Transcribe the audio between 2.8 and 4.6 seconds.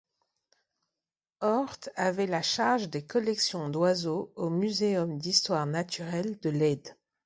des collections d’oiseaux au